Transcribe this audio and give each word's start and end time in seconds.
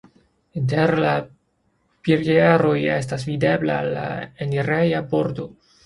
Inter 0.61 0.93
la 1.03 1.11
pilieroj 2.09 2.75
estas 2.97 3.29
videbla 3.31 3.79
la 3.93 4.07
enireja 4.49 5.09
pordo. 5.15 5.53